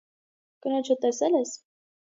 [0.67, 1.57] Կնոջը տեսե՞լ ես: